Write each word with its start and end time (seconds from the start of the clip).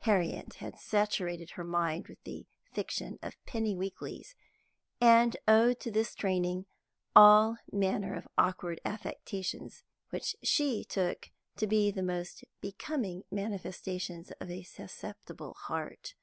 Harriet 0.00 0.54
had 0.54 0.76
saturated 0.76 1.50
her 1.50 1.62
mind 1.62 2.08
with 2.08 2.20
the 2.24 2.44
fiction 2.72 3.16
of 3.22 3.36
penny 3.46 3.76
weeklies, 3.76 4.34
and 5.00 5.36
owed 5.46 5.78
to 5.78 5.88
this 5.92 6.16
training 6.16 6.66
all 7.14 7.56
manner 7.70 8.16
of 8.16 8.26
awkward 8.36 8.80
affectations 8.84 9.84
which 10.10 10.34
she 10.42 10.82
took 10.82 11.30
to 11.54 11.68
be 11.68 11.92
the 11.92 12.02
most 12.02 12.44
becoming 12.60 13.22
manifestations 13.30 14.32
of 14.40 14.50
a 14.50 14.64
susceptible 14.64 15.54
heart. 15.54 16.14